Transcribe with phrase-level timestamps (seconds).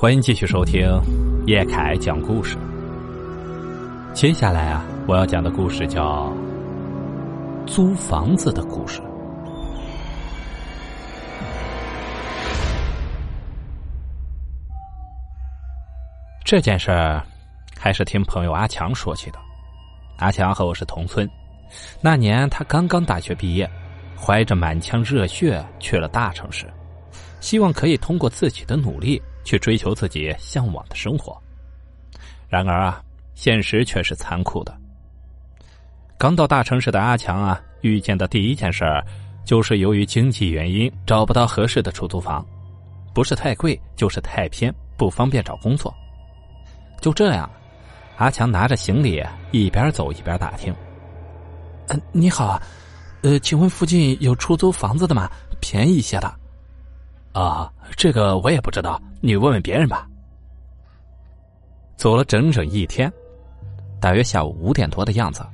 [0.00, 0.98] 欢迎继续收听
[1.46, 2.56] 叶凯讲故事。
[4.14, 6.32] 接下来啊，我要讲的故事叫
[7.66, 8.98] 《租房子的故事》。
[16.46, 17.22] 这件事儿
[17.78, 19.38] 还是听朋友阿强说起的。
[20.16, 21.28] 阿强和我是同村，
[22.00, 23.70] 那年他刚刚大学毕业，
[24.18, 26.64] 怀着满腔热血去了大城市，
[27.40, 29.20] 希望可以通过自己的努力。
[29.44, 31.36] 去追求自己向往的生活，
[32.48, 33.02] 然而啊，
[33.34, 34.76] 现实却是残酷的。
[36.18, 39.04] 刚到大城市的阿强啊，遇见的第一件事儿，
[39.44, 42.44] 就是由于经济原因找不到合适的出租房，
[43.14, 45.94] 不是太贵，就是太偏，不方便找工作。
[47.00, 47.50] 就这样，
[48.18, 50.74] 阿强拿着行李一边走一边打听
[51.88, 52.62] ：“嗯，你好啊，
[53.22, 55.30] 呃，请问附近有出租房子的吗？
[55.60, 56.32] 便宜一些的。”
[57.32, 60.06] 啊，这个我也不知道，你问问别人吧。
[61.96, 63.12] 走了整整一天，
[64.00, 65.46] 大约下午五点多的样子，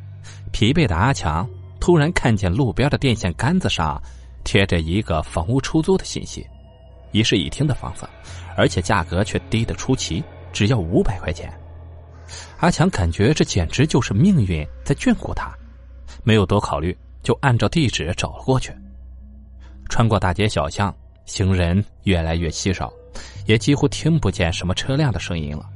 [0.52, 1.46] 疲惫的阿强
[1.78, 4.00] 突然看见路边的电线杆子上
[4.42, 6.46] 贴着一个房屋出租的信息，
[7.12, 8.08] 一室一厅的房子，
[8.56, 11.52] 而且价格却低得出奇，只要五百块钱。
[12.58, 15.52] 阿强感觉这简直就是命运在眷顾他，
[16.24, 18.74] 没有多考虑，就按照地址找了过去。
[19.90, 20.94] 穿过大街小巷。
[21.26, 22.90] 行人越来越稀少，
[23.44, 25.68] 也几乎听不见什么车辆的声音了。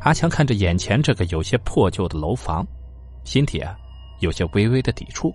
[0.00, 2.66] 阿强看着眼前这个有些破旧的楼房，
[3.22, 3.76] 心底啊
[4.18, 5.32] 有些微微的抵触。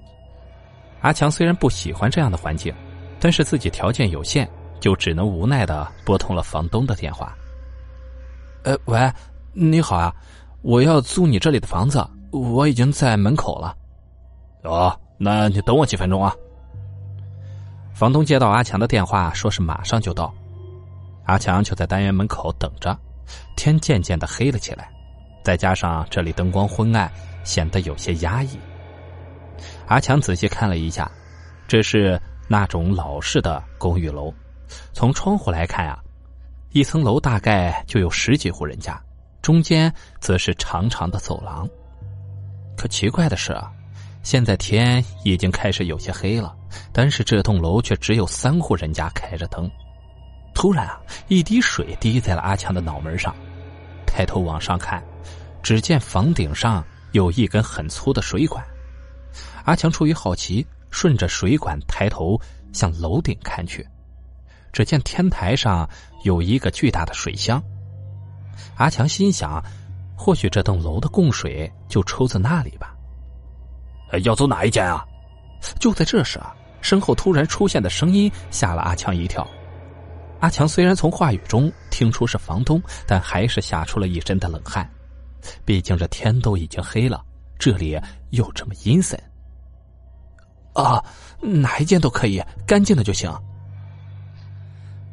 [1.01, 2.73] 阿强虽然不喜欢这样的环境，
[3.19, 4.49] 但是自己条件有限，
[4.79, 7.33] 就只能无奈的拨通了房东的电话。
[8.63, 8.99] 呃，喂，
[9.53, 10.13] 你好啊，
[10.63, 13.77] 我要租你这里的房子，我已经在门口了。
[14.63, 16.35] 哦，那你等我几分钟啊。
[17.97, 20.31] 房东接到阿强的电话，说是马上就到。
[21.25, 22.95] 阿强就在单元门口等着。
[23.55, 24.87] 天渐渐的黑了起来，
[25.43, 27.11] 再加上这里灯光昏暗，
[27.43, 28.59] 显得有些压抑。
[29.87, 31.11] 阿强仔细看了一下，
[31.67, 34.31] 这是那种老式的公寓楼。
[34.93, 35.97] 从窗户来看啊，
[36.73, 39.01] 一层楼大概就有十几户人家，
[39.41, 41.67] 中间则是长长的走廊。
[42.77, 43.73] 可奇怪的是啊。
[44.27, 46.53] 现在天已经开始有些黑了，
[46.91, 49.71] 但是这栋楼却只有三户人家开着灯。
[50.53, 50.99] 突然啊，
[51.29, 53.33] 一滴水滴在了阿强的脑门上，
[54.05, 55.01] 抬头往上看，
[55.63, 58.61] 只见房顶上有一根很粗的水管。
[59.63, 62.37] 阿强出于好奇，顺着水管抬头
[62.73, 63.87] 向楼顶看去，
[64.73, 65.89] 只见天台上
[66.25, 67.63] 有一个巨大的水箱。
[68.75, 69.63] 阿强心想，
[70.17, 72.93] 或许这栋楼的供水就出自那里吧。
[74.23, 75.05] 要走哪一间啊？
[75.79, 79.47] 就在这时啊，身后突然出现的声音吓了阿强一跳。
[80.39, 84.87] 阿强虽然从话语中听出是房东，但还是吓出了一身的冷汗。
[85.65, 87.23] 毕竟这天都已经黑了，
[87.57, 89.19] 这里又这么阴森。
[90.73, 91.03] 啊，
[91.41, 93.33] 哪一间都可以，干净的就行。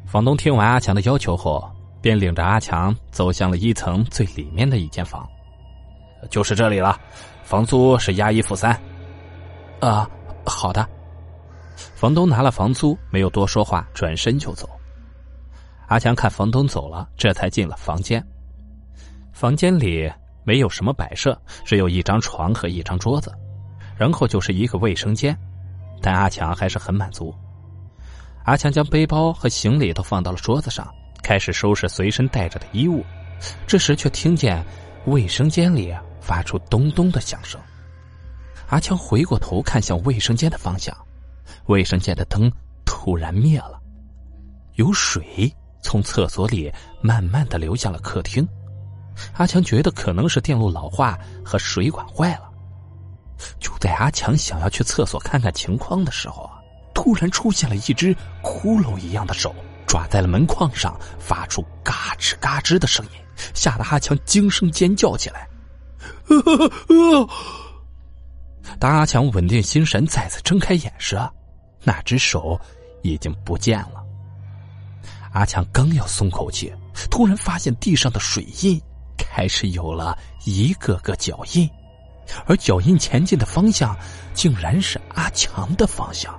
[0.05, 1.67] 房东听完阿强的要求后，
[2.01, 5.27] 便领着阿强走向了一层最里面的一间房。
[6.29, 6.99] 就是这里了，
[7.43, 8.71] 房租是押一付三。
[9.79, 10.09] 啊，
[10.45, 10.87] 好的。
[11.95, 14.69] 房东拿了房租，没有多说话，转身就走。
[15.87, 18.25] 阿强看房东走了，这才进了房间。
[19.33, 20.11] 房间里
[20.43, 23.31] 没有什么摆设，只有一张床和一张桌子，
[23.97, 25.37] 然后就是一个卫生间。
[26.01, 27.33] 但阿强还是很满足。
[28.45, 30.87] 阿强将背包和行李都放到了桌子上，
[31.21, 33.03] 开始收拾随身带着的衣物。
[33.67, 34.63] 这时却听见
[35.05, 37.59] 卫生间里发出咚咚的响声。
[38.67, 40.95] 阿强回过头看向卫生间的方向，
[41.67, 42.51] 卫生间的灯
[42.85, 43.79] 突然灭了，
[44.73, 48.47] 有水从厕所里慢慢的流向了客厅。
[49.33, 52.49] 阿强觉得可能是电路老化和水管坏了。
[53.59, 56.57] 就在阿强想要去厕所看看情况的时候啊，
[56.93, 59.53] 突然出现了一只骷髅一样的手
[59.85, 63.11] 抓在了门框上，发出嘎吱嘎吱的声音，
[63.53, 65.47] 吓得阿强惊声尖叫起来。
[68.79, 71.17] 当阿强稳定心神，再次睁开眼时，
[71.83, 72.59] 那只手
[73.03, 74.03] 已经不见了。
[75.33, 76.73] 阿强刚要松口气，
[77.11, 78.81] 突然发现地上的水印
[79.17, 81.69] 开始有了一个个脚印，
[82.45, 83.95] 而脚印前进的方向
[84.33, 86.37] 竟然是阿强的方向。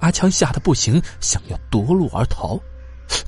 [0.00, 2.58] 阿强吓得不行，想要夺路而逃，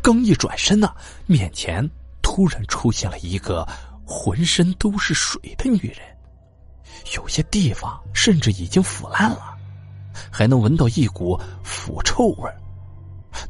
[0.03, 0.95] 刚一转身呢，
[1.27, 1.89] 面前
[2.37, 3.67] 突然出现了一个
[4.05, 6.01] 浑身都是水的女人。
[7.15, 9.57] 有些地方甚至已经腐烂了，
[10.31, 12.51] 还能闻到一股腐臭味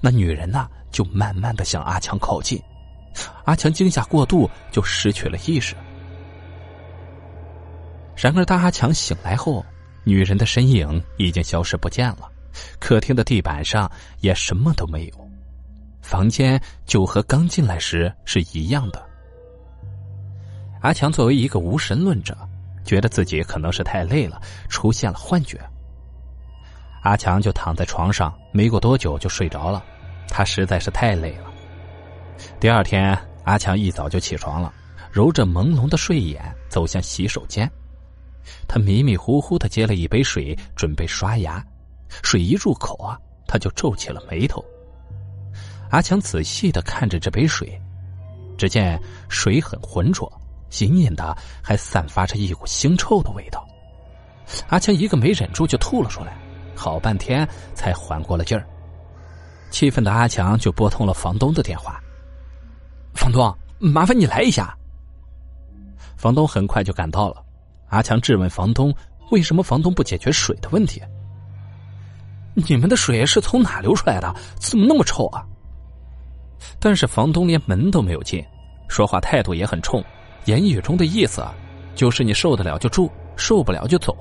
[0.00, 2.62] 那女人呢，就慢慢的向阿强靠近，
[3.44, 5.74] 阿强惊吓过度，就失去了意识。
[8.14, 9.66] 然而，当阿强醒来后，
[10.04, 12.30] 女人的身影已经消失不见了，
[12.78, 13.90] 客厅的地板上
[14.20, 15.25] 也什么都没有，
[16.06, 19.04] 房间就和刚进来时是一样的。
[20.80, 22.38] 阿强作为一个无神论者，
[22.84, 25.60] 觉得自己可能是太累了，出现了幻觉。
[27.02, 29.84] 阿强就躺在床上，没过多久就睡着了，
[30.28, 31.52] 他实在是太累了。
[32.60, 34.72] 第二天，阿强一早就起床了，
[35.10, 37.68] 揉着朦胧的睡眼走向洗手间。
[38.68, 41.60] 他迷迷糊糊的接了一杯水，准备刷牙。
[42.22, 43.18] 水一入口啊，
[43.48, 44.64] 他就皱起了眉头。
[45.90, 47.80] 阿强仔细的看着这杯水，
[48.58, 50.30] 只见水很浑浊，
[50.80, 53.66] 隐隐的还散发着一股腥臭的味道。
[54.68, 56.36] 阿强一个没忍住就吐了出来，
[56.74, 58.66] 好半天才缓过了劲儿。
[59.70, 62.00] 气愤的阿强就拨通了房东的电话
[63.14, 64.76] ：“房东，麻烦你来一下。”
[66.16, 67.44] 房东很快就赶到了。
[67.88, 68.94] 阿强质问房东
[69.30, 71.02] ：“为什么房东不解决水的问题？
[72.54, 74.34] 你们的水是从哪流出来的？
[74.58, 75.44] 怎么那么臭啊？”
[76.78, 78.44] 但是房东连门都没有进，
[78.88, 80.04] 说话态度也很冲，
[80.44, 81.44] 言语中的意思
[81.94, 84.16] 就是你受得了就住，受不了就走。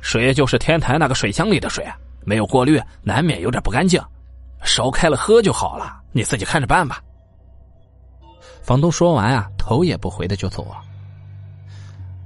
[0.00, 1.86] 水就是天台那个水箱里的水，
[2.24, 4.00] 没有过滤，难免有点不干净，
[4.62, 7.02] 烧开了喝就好了，你自己看着办吧。
[8.62, 10.80] 房东说完啊，头也不回的就走了。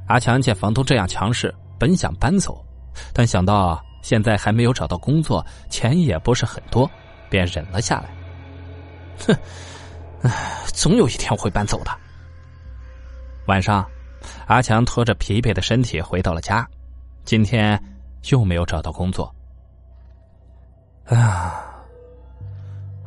[0.07, 2.65] 阿强见房东这样强势，本想搬走，
[3.13, 6.91] 但想到现在还没有找到工作，钱也不是很多，
[7.35, 8.09] 便忍了下来。
[9.27, 9.37] 哼，
[10.23, 11.91] 唉，总有一天我会搬走的。
[13.47, 13.85] 晚上，
[14.47, 16.65] 阿强拖着疲惫的身体回到了家，
[17.25, 17.83] 今天
[18.31, 19.35] 又没有找到工作。
[21.07, 21.75] 啊，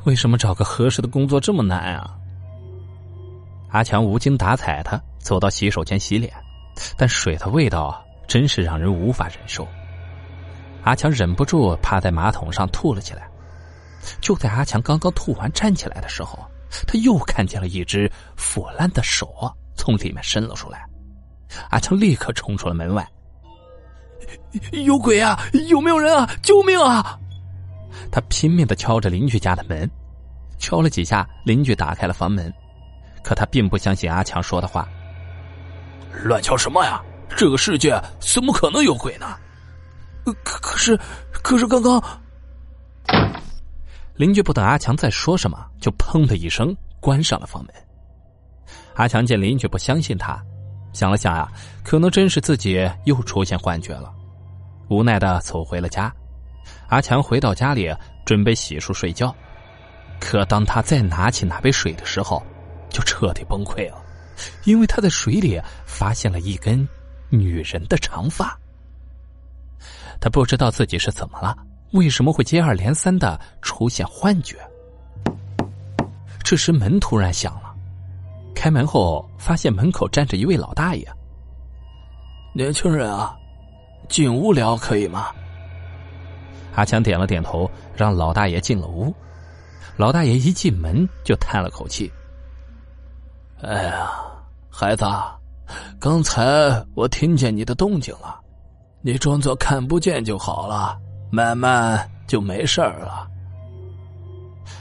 [0.03, 2.13] 为什么找个合适的工作这么难啊？
[3.69, 6.33] 阿强无精打采的走到洗手间洗脸。
[6.97, 9.65] 但水的味道真是让人无法忍受。
[10.83, 13.29] 阿强忍不住趴在马桶上吐了起来。
[14.21, 16.39] 就在阿强刚刚吐完站起来的时候，
[16.87, 19.33] 他又看见了一只腐烂的手
[19.75, 20.85] 从里面伸了出来。
[21.69, 23.07] 阿强立刻冲出了门外。
[24.71, 25.39] 有鬼啊！
[25.69, 26.29] 有没有人啊？
[26.41, 27.17] 救命啊！
[28.11, 29.89] 他拼命的敲着邻居家的门，
[30.57, 32.51] 敲了几下，邻居打开了房门，
[33.23, 34.87] 可他并不相信阿强说的话。
[36.23, 37.01] 乱敲什么呀？
[37.35, 39.37] 这个世界怎么可能有鬼呢？
[40.43, 40.99] 可可是，
[41.31, 42.01] 可是刚刚，
[44.17, 47.73] 邻居不等阿强再说什么，就砰的一声关上了房门。
[48.95, 50.43] 阿强见邻居不相信他，
[50.91, 51.51] 想了想啊，
[51.83, 54.11] 可能真是自己又出现幻觉了，
[54.89, 56.11] 无奈的走回了家。
[56.87, 57.93] 阿强回到家里
[58.25, 59.33] 准备洗漱睡觉，
[60.19, 62.43] 可当他再拿起那杯水的时候，
[62.89, 64.03] 就彻底崩溃了。
[64.65, 66.87] 因为他在水里发现了一根
[67.29, 68.57] 女人的长发，
[70.19, 71.55] 他不知道自己是怎么了，
[71.91, 74.57] 为什么会接二连三的出现幻觉？
[76.43, 77.75] 这时门突然响了，
[78.55, 81.07] 开门后发现门口站着一位老大爷。
[82.53, 83.35] 年轻人啊，
[84.09, 85.27] 进屋聊可以吗？
[86.75, 89.13] 阿强点了点头，让老大爷进了屋。
[89.95, 92.11] 老大爷一进门就叹了口气。
[93.61, 94.11] 哎呀，
[94.69, 95.03] 孩子，
[95.99, 96.41] 刚才
[96.93, 98.39] 我听见你的动静了，
[99.01, 100.97] 你装作看不见就好了，
[101.37, 103.29] 慢慢就没事了。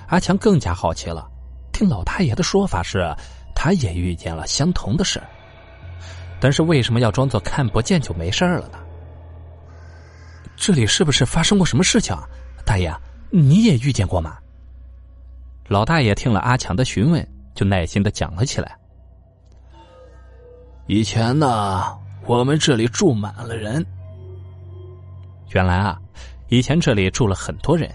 [0.09, 1.31] 阿强更加好奇了，
[1.71, 3.15] 听老大爷的说法是，
[3.55, 5.23] 他也遇见了相同的事
[6.41, 8.79] 但是为什么要装作看不见就没事了呢？
[10.57, 12.17] 这里是不是发生过什么事情？
[12.65, 12.91] 大爷，
[13.31, 14.39] 你也遇见过吗？
[15.69, 17.27] 老大爷听了阿强的询问。
[17.57, 18.77] 就耐心的讲了起来。
[20.89, 23.83] 以前呢，我们这里住满了人。
[25.55, 25.99] 原来啊，
[26.49, 27.91] 以前这里住了很多人，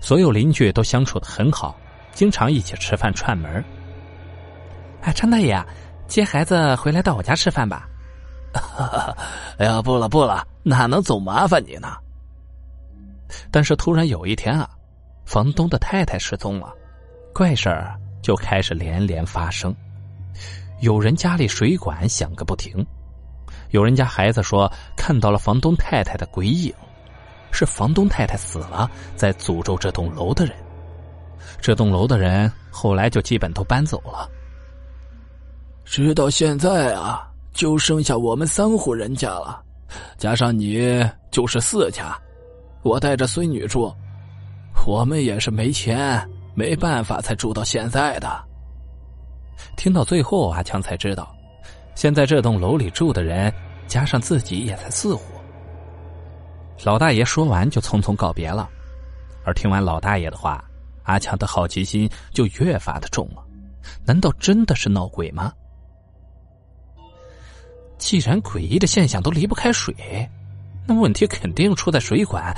[0.00, 1.76] 所有邻居都相处的很好，
[2.12, 3.64] 经常一起吃饭串门。
[5.02, 5.62] 哎，张大爷，
[6.06, 7.88] 接孩子回来到我家吃饭吧。
[9.58, 11.96] 哎呀，不了不了，哪能总麻烦你呢？
[13.50, 14.68] 但是突然有一天啊，
[15.24, 16.72] 房东的太太失踪了，
[17.32, 17.98] 怪事儿。
[18.20, 19.74] 就开始连连发生，
[20.80, 22.84] 有人家里水管响个不停，
[23.70, 26.74] 有人家孩子说看到了房东太太的鬼影，
[27.50, 30.54] 是房东太太死了，在诅咒这栋楼的人。
[31.60, 34.28] 这栋楼的人后来就基本都搬走了，
[35.84, 39.62] 直到现在啊，就剩下我们三户人家了，
[40.16, 42.16] 加上你就是四家，
[42.82, 43.92] 我带着孙女住，
[44.86, 46.28] 我们也是没钱。
[46.54, 48.28] 没办法才住到现在的。
[49.76, 51.32] 听到最后，阿强才知道，
[51.94, 53.54] 现在这栋楼里住的人
[53.86, 55.37] 加上自己也才四户。
[56.84, 58.68] 老大爷说完就匆匆告别了，
[59.44, 60.64] 而听完老大爷的话，
[61.02, 63.44] 阿强的好奇心就越发的重了。
[64.04, 65.52] 难道真的是闹鬼吗？
[67.98, 69.94] 既然诡异的现象都离不开水，
[70.86, 72.56] 那问题肯定出在水管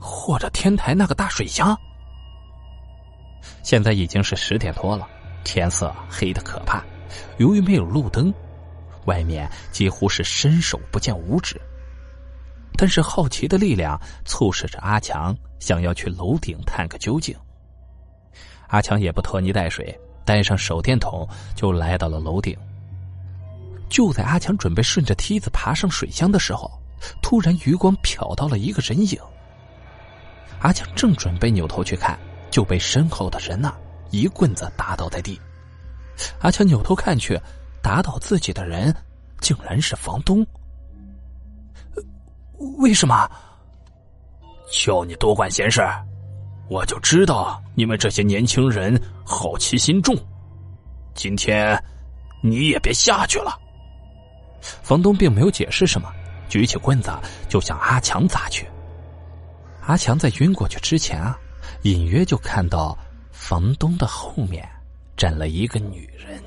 [0.00, 1.78] 或者天台那个大水箱。
[3.62, 5.06] 现在已经是十点多了，
[5.44, 6.82] 天色黑的可怕。
[7.36, 8.32] 由于没有路灯，
[9.04, 11.60] 外面几乎是伸手不见五指。
[12.78, 17.36] 但是好奇的力量促使着阿强想要去楼顶探个究竟。
[18.68, 22.56] 阿强也不拖泥带水，带上手电筒就来到了楼顶。
[23.90, 26.70] 就在阿强准备顺着梯子爬上水箱的时候，
[27.20, 29.18] 突然余光瞟到了一个人影。
[30.60, 32.16] 阿强正准备扭头去看，
[32.48, 33.74] 就被身后的人呐
[34.10, 35.40] 一棍子打倒在地。
[36.40, 37.36] 阿强扭头看去，
[37.82, 38.94] 打倒自己的人
[39.40, 40.46] 竟然是房东。
[42.78, 43.30] 为什么？
[44.70, 45.80] 叫你多管闲事，
[46.68, 50.14] 我就知道你们这些年轻人好奇心重。
[51.14, 51.82] 今天
[52.42, 53.58] 你也别下去了。
[54.60, 56.12] 房东并没有解释什么，
[56.48, 57.10] 举起棍子
[57.48, 58.68] 就向阿强砸去。
[59.86, 61.38] 阿强在晕过去之前啊，
[61.84, 62.96] 隐约就看到
[63.30, 64.68] 房东的后面
[65.16, 66.42] 站了一个女人。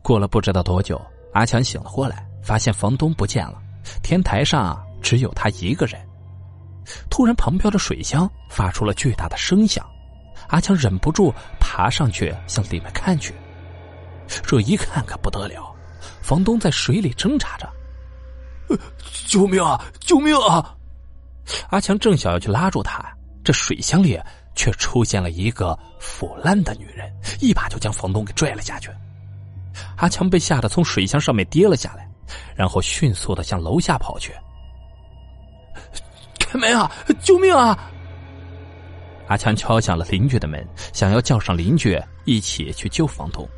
[0.00, 1.00] 过了不知道多久，
[1.32, 3.60] 阿强醒了过来，发现房东不见了，
[4.02, 6.00] 天台上只有他一个人。
[7.08, 9.84] 突然，旁边的水箱发出了巨大的声响，
[10.48, 13.34] 阿强忍不住爬上去向里面看去。
[14.42, 15.74] 这一看可不得了，
[16.22, 17.68] 房东在水里挣扎着
[19.26, 19.80] ，“救命啊！
[20.00, 20.74] 救命啊！”
[21.70, 23.04] 阿强正想要去拉住他，
[23.44, 24.18] 这水箱里
[24.54, 28.90] 却出现了一个腐烂的女人，一把就将房东给拽了下去。
[29.96, 32.08] 阿强被吓得从水箱上面跌了下来，
[32.54, 34.32] 然后迅速的向楼下跑去。
[36.38, 36.90] 开门啊！
[37.20, 37.90] 救命啊！
[39.28, 43.48] 阿强敲响了邻居的门，想要叫上邻居一起去救房东。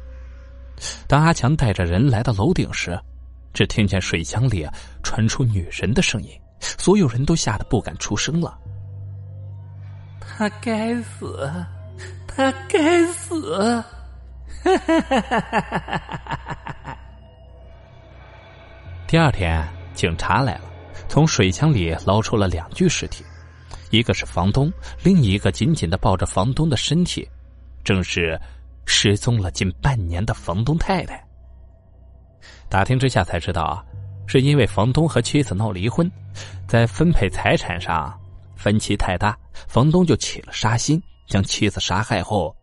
[1.06, 2.98] 当阿强带着人来到楼顶时，
[3.54, 4.68] 只听见水箱里
[5.02, 8.58] 传出女人的声音，所有人都吓得不敢出声了。
[10.20, 11.50] 他该死，
[12.26, 13.82] 他该死！
[14.62, 16.58] 哈哈哈哈哈哈
[19.12, 20.72] 第二天，警察来了，
[21.06, 23.22] 从水箱里捞出了两具尸体，
[23.90, 24.72] 一个是房东，
[25.04, 27.28] 另一个紧紧的抱着房东的身体，
[27.84, 28.40] 正是。
[28.86, 31.22] 失踪了近半年的房东太太，
[32.70, 33.84] 打听之下才知道啊，
[34.26, 36.10] 是因为房东和妻子闹离婚，
[36.66, 38.18] 在分配财产上
[38.56, 39.38] 分歧太大，
[39.68, 42.56] 房东就起了杀心，将妻子杀害后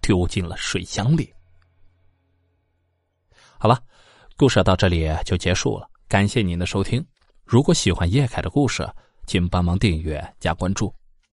[0.00, 1.34] 丢进了水箱里。
[3.58, 3.78] 好了，
[4.36, 7.04] 故事到这里就结束了，感谢您的收听。
[7.44, 8.88] 如果喜欢叶凯的故事，
[9.26, 10.94] 请帮忙订阅加关注。